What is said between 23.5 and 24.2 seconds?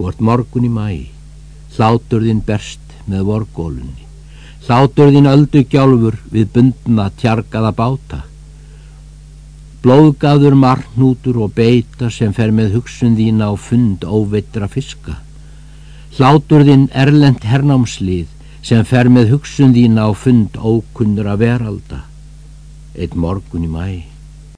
í mæ.